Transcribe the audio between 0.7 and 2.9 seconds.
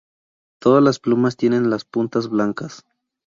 las plumas tienen las puntas blancas.